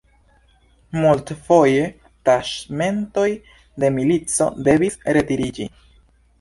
[1.03, 1.83] Multfoje
[2.31, 3.29] taĉmentoj
[3.85, 5.73] de milico devis retiriĝi.